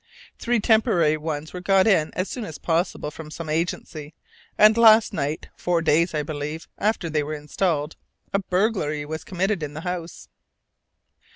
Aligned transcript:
Three 0.39 0.59
temporary 0.59 1.15
ones 1.17 1.53
were 1.53 1.61
got 1.61 1.85
in 1.85 2.11
as 2.15 2.27
soon 2.27 2.43
as 2.43 2.57
possible 2.57 3.11
from 3.11 3.29
some 3.29 3.49
agency; 3.49 4.15
and 4.57 4.75
last 4.75 5.13
night 5.13 5.49
(four 5.55 5.83
days, 5.83 6.15
I 6.15 6.23
believe, 6.23 6.67
after 6.79 7.07
they 7.07 7.21
were 7.21 7.35
installed) 7.35 7.97
a 8.33 8.39
burglary 8.39 9.05
was 9.05 9.23
committed 9.23 9.61
in 9.61 9.75
the 9.75 9.81
house. 9.81 10.27